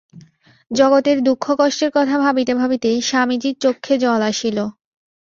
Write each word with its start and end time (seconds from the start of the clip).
জগতের 0.71 1.17
দুঃখকষ্টের 1.23 1.91
কথা 1.93 2.15
ভাবিতে 2.17 2.53
ভাবিতে 2.53 2.89
স্বামীজীর 3.01 3.55
চক্ষে 3.59 3.95
জল 3.97 4.21
আসিল। 4.21 4.57